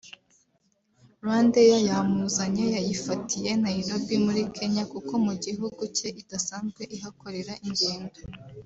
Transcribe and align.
Rwandair 1.19 1.79
yamuzanye 1.89 2.63
yayifatiye 2.75 3.49
Nairobi 3.63 4.15
muri 4.25 4.41
Kenya 4.55 4.83
kuko 4.91 5.13
mu 5.25 5.33
gihugu 5.45 5.81
cye 5.97 6.09
idasanzwe 6.21 6.81
ihakorera 6.95 7.53
ingendo 7.67 8.19